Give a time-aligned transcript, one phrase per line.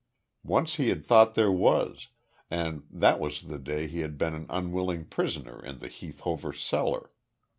[0.47, 2.07] Once he had thought there was,
[2.49, 6.53] and that was the day he had been an unwilling prisoner in the Heath Hover
[6.53, 7.11] cellar.